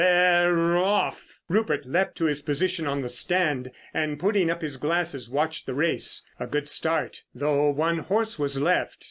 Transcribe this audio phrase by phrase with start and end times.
[0.03, 5.29] "They're off!" Rupert leapt to his position on the stand and putting up his glass
[5.29, 6.25] watched the race.
[6.39, 8.97] A good start, though one horse was left.